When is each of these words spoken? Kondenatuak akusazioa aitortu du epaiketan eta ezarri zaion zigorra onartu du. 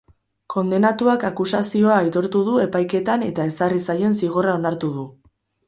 Kondenatuak 0.53 1.25
akusazioa 1.29 1.99
aitortu 2.05 2.43
du 2.49 2.57
epaiketan 2.63 3.29
eta 3.29 3.47
ezarri 3.53 3.85
zaion 3.91 4.19
zigorra 4.25 4.59
onartu 4.59 4.93
du. 4.99 5.09